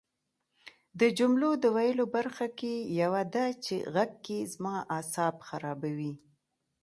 د 0.99 1.01
جملو 1.17 1.49
د 1.63 1.65
ویلو 1.75 2.05
برخه 2.15 2.47
کې 2.59 2.73
یوه 3.01 3.23
ده 3.35 3.45
چې 3.65 3.75
غږ 3.93 4.11
کې 4.25 4.37
زما 4.53 4.75
اعصاب 4.95 5.35
خرابوي 5.47 6.13